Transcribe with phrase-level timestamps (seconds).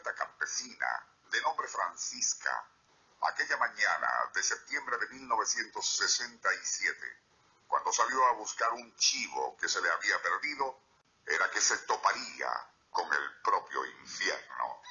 [0.00, 2.66] Campesina de nombre Francisca,
[3.22, 7.20] aquella mañana de septiembre de 1967,
[7.68, 10.80] cuando salió a buscar un chivo que se le había perdido,
[11.26, 12.50] era que se toparía
[12.90, 14.82] con el propio infierno.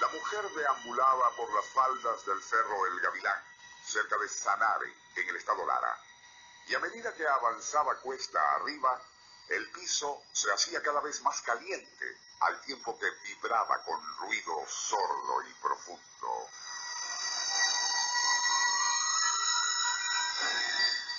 [0.00, 3.42] La mujer deambulaba por las faldas del cerro El Gavilán,
[3.86, 5.98] cerca de Sanare, en el estado Lara.
[6.66, 9.00] Y a medida que avanzaba cuesta arriba,
[9.48, 15.42] el piso se hacía cada vez más caliente, al tiempo que vibraba con ruido sordo
[15.42, 16.48] y profundo.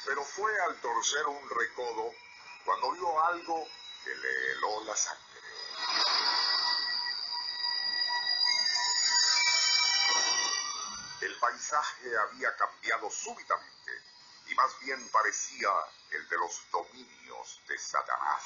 [0.05, 2.11] Pero fue al torcer un recodo
[2.63, 3.67] cuando vio algo
[4.03, 5.23] que le heló la sangre.
[11.21, 13.74] El paisaje había cambiado súbitamente
[14.55, 15.69] más bien parecía
[16.11, 18.43] el de los dominios de Satanás.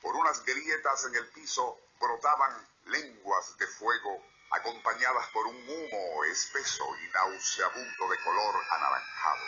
[0.00, 6.84] Por unas grietas en el piso brotaban lenguas de fuego acompañadas por un humo espeso
[7.02, 9.44] y nauseabundo de color anaranjado.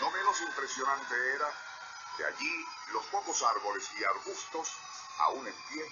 [0.00, 1.50] No menos impresionante era
[2.16, 4.72] que allí los pocos árboles y arbustos,
[5.18, 5.84] aún en pie,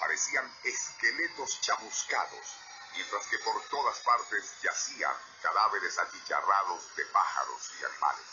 [0.00, 2.56] parecían esqueletos chamuscados,
[2.94, 8.26] mientras que por todas partes yacían cadáveres achicharrados de pájaros y animales.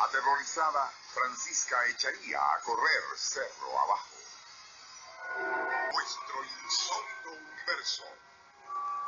[0.00, 4.16] Aterrorizada, Francisca echaría a correr cerro abajo.
[5.92, 8.04] Nuestro insólito universo.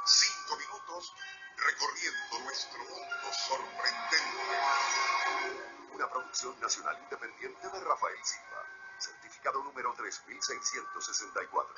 [0.04, 1.14] Cinco minutos
[1.56, 5.71] recorriendo nuestro mundo sorprendente.
[6.02, 8.66] Una producción nacional independiente de Rafael Silva.
[8.98, 11.74] Certificado número 3664.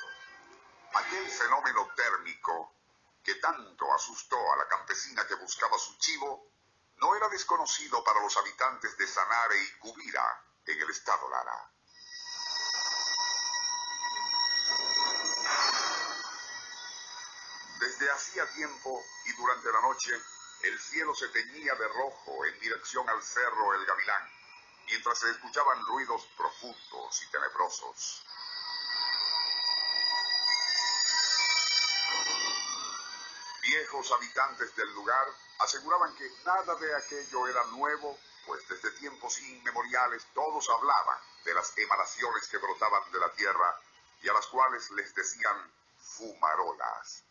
[0.95, 2.73] Aquel fenómeno térmico
[3.23, 6.49] que tanto asustó a la campesina que buscaba su chivo
[6.97, 11.71] no era desconocido para los habitantes de Sanare y Cubira en el estado Lara.
[17.79, 20.19] Desde hacía tiempo y durante la noche,
[20.65, 24.31] el cielo se teñía de rojo en dirección al cerro El Gavilán,
[24.87, 28.25] mientras se escuchaban ruidos profundos y tenebrosos.
[33.61, 35.27] Viejos habitantes del lugar
[35.59, 41.77] aseguraban que nada de aquello era nuevo, pues desde tiempos inmemoriales todos hablaban de las
[41.77, 43.81] emanaciones que brotaban de la tierra
[44.23, 47.25] y a las cuales les decían fumarolas.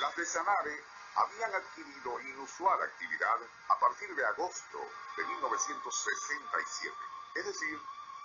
[0.00, 0.84] Las de Sanare
[1.14, 4.78] habían adquirido inusual actividad a partir de agosto
[5.16, 6.94] de 1967,
[7.36, 7.80] es decir,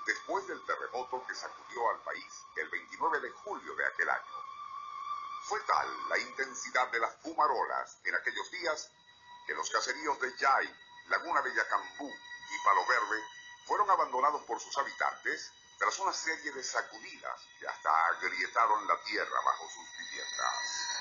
[0.05, 4.43] después del terremoto que sacudió al país el 29 de julio de aquel año.
[5.45, 8.91] Fue tal la intensidad de las fumarolas en aquellos días
[9.47, 10.75] que los caseríos de Yay,
[11.07, 13.23] Laguna de Yacambú y Palo Verde
[13.65, 19.41] fueron abandonados por sus habitantes tras una serie de sacudidas que hasta agrietaron la tierra
[19.45, 21.00] bajo sus viviendas.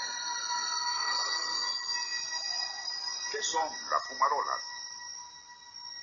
[3.41, 4.61] ¿Qué son las fumarolas?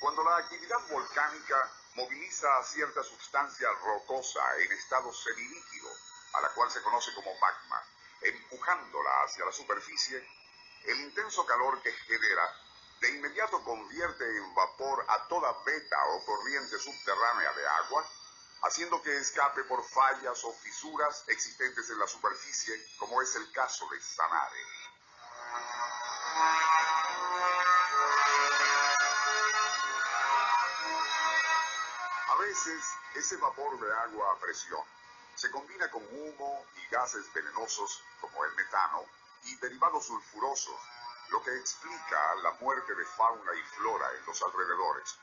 [0.00, 5.88] Cuando la actividad volcánica moviliza a cierta sustancia rocosa en estado semilíquido,
[6.32, 7.80] a la cual se conoce como magma,
[8.22, 10.28] empujándola hacia la superficie,
[10.86, 12.56] el intenso calor que genera
[13.02, 18.04] de inmediato convierte en vapor a toda beta o corriente subterránea de agua,
[18.62, 23.88] haciendo que escape por fallas o fisuras existentes en la superficie, como es el caso
[23.90, 24.87] de Sanare.
[32.58, 32.84] Veces,
[33.14, 34.82] ese vapor de agua a presión
[35.34, 39.04] se combina con humo y gases venenosos como el metano
[39.44, 40.80] y derivados sulfurosos,
[41.30, 45.18] lo que explica la muerte de fauna y flora en los alrededores.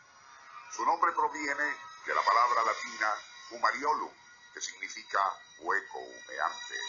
[0.72, 3.14] Su nombre proviene de la palabra latina
[3.52, 4.12] humariolum,
[4.54, 5.20] que significa
[5.60, 6.80] hueco humeante.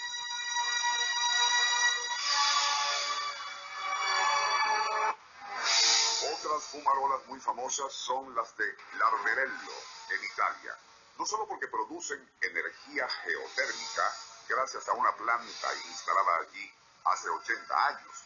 [6.32, 10.78] Otras fumarolas muy famosas son las de Larverello, en Italia,
[11.18, 14.14] no solo porque producen energía geotérmica
[14.48, 16.72] gracias a una planta instalada allí
[17.04, 18.24] hace 80 años,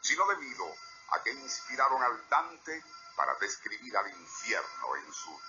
[0.00, 0.66] sino debido
[1.10, 2.82] a que inspiraron al Dante
[3.16, 5.40] para describir al infierno en su.